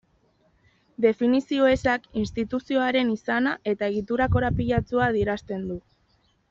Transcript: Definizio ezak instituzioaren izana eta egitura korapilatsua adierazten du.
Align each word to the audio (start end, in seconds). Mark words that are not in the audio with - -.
Definizio 1.05 1.67
ezak 1.73 2.09
instituzioaren 2.23 3.13
izana 3.19 3.55
eta 3.75 3.93
egitura 3.95 4.31
korapilatsua 4.39 5.09
adierazten 5.13 5.73
du. 5.73 5.81